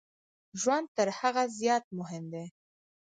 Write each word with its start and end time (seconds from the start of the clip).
ژوند 0.61 0.87
تر 0.95 1.07
هغه 1.19 1.43
زیات 1.59 1.83
مهم 1.97 2.23
دی. 2.33 2.45